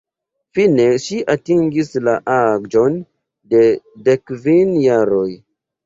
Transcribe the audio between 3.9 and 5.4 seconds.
dekkvin jaroj.